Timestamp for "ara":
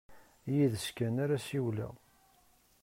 1.23-1.37